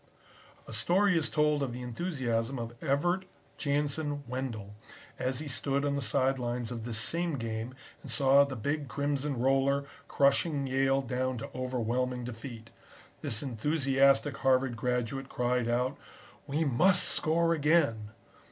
[0.67, 3.25] A story is told of the enthusiasm of Evert
[3.59, 4.73] Jansen Wendell,
[5.19, 8.87] as he stood on the side lines of this same game and saw the big
[8.87, 12.71] Crimson roller crushing Yale down to overwhelming defeat.
[13.21, 15.99] This enthusiastic Harvard graduate cried out:
[16.47, 18.09] "'We must score again!'